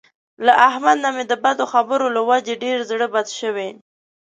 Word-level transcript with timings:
له 0.45 0.53
احمد 0.67 0.97
نه 1.03 1.09
مې 1.15 1.23
د 1.31 1.33
بدو 1.43 1.65
خبر 1.73 1.99
له 2.15 2.21
وجې 2.29 2.55
ډېر 2.63 2.77
زړه 2.89 3.07
بد 3.13 3.27
شوی. 3.39 3.69